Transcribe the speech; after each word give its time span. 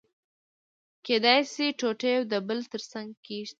کېدای 1.05 1.39
شي 1.51 1.65
ټوټې 1.79 2.09
يو 2.15 2.23
د 2.31 2.33
بل 2.47 2.59
تر 2.71 2.81
څنګه 2.91 3.15
کېږدي. 3.25 3.49